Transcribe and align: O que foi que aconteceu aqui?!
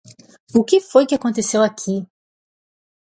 O 0.59 0.61
que 0.63 0.79
foi 0.89 1.05
que 1.05 1.13
aconteceu 1.13 1.61
aqui?! 1.61 2.07